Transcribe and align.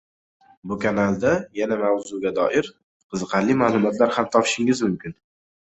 Bu 0.71 0.77
kanalda 0.85 1.33
yana 1.59 1.77
mavzuga 1.83 2.31
doir 2.39 2.71
qiziqarli 2.71 3.59
maʼlumotlar 3.63 4.17
ham 4.19 4.33
topishingiz 4.39 4.87
mumkin. 4.89 5.17